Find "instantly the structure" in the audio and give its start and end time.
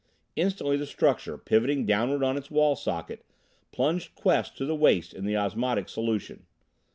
0.35-1.37